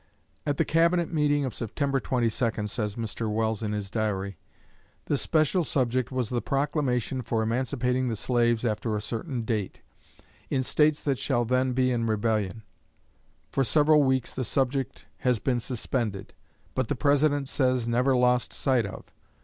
"At 0.47 0.57
the 0.57 0.65
Cabinet 0.65 1.13
meeting 1.13 1.45
of 1.45 1.53
September 1.53 1.99
22," 1.99 2.65
says 2.65 2.95
Mr. 2.95 3.31
Welles 3.31 3.61
in 3.61 3.71
his 3.71 3.91
Diary, 3.91 4.35
"the 5.05 5.15
special 5.15 5.63
subject 5.63 6.11
was 6.11 6.29
the 6.29 6.41
Proclamation 6.41 7.21
for 7.21 7.43
emancipating 7.43 8.09
the 8.09 8.15
slaves 8.15 8.65
after 8.65 8.95
a 8.95 8.99
certain 8.99 9.43
date, 9.43 9.81
in 10.49 10.63
States 10.63 11.03
that 11.03 11.19
shall 11.19 11.45
then 11.45 11.73
be 11.73 11.91
in 11.91 12.07
rebellion. 12.07 12.63
For 13.51 13.63
several 13.63 14.01
weeks 14.01 14.33
the 14.33 14.43
subject 14.43 15.05
has 15.17 15.37
been 15.37 15.59
suspended, 15.59 16.33
but 16.73 16.87
the 16.87 16.95
President 16.95 17.47
says 17.47 17.87
never 17.87 18.15
lost 18.15 18.53
sight 18.53 18.87
of. 18.87 19.03